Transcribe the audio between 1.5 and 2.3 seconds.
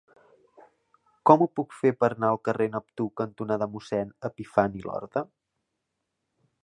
puc fer per